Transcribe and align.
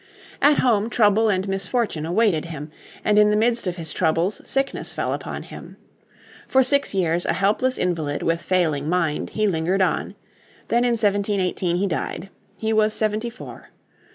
At 0.41 0.57
home 0.57 0.89
trouble 0.89 1.29
and 1.29 1.47
misfortune 1.47 2.07
awaited 2.07 2.45
him. 2.45 2.71
And 3.05 3.19
in 3.19 3.29
the 3.29 3.35
midst 3.37 3.67
of 3.67 3.75
his 3.75 3.93
troubles 3.93 4.41
sickness 4.43 4.95
fell 4.95 5.13
upon 5.13 5.43
him. 5.43 5.77
For 6.47 6.63
six 6.63 6.95
years 6.95 7.23
a 7.27 7.33
helpless 7.33 7.77
invalid 7.77 8.23
with 8.23 8.41
failing 8.41 8.89
mind, 8.89 9.29
he 9.29 9.45
lingered 9.45 9.83
on. 9.83 10.15
Then 10.69 10.83
in 10.85 10.93
1718 10.93 11.75
he 11.75 11.85
died. 11.85 12.31
He 12.57 12.73
was 12.73 12.93
seventy 12.95 13.29
four. 13.29 13.69